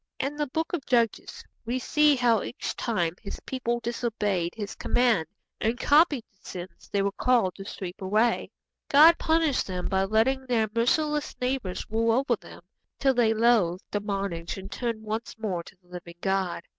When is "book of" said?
0.47-0.83